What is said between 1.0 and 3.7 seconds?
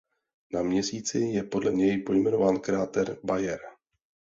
je podle něj pojmenován kráter Bayer.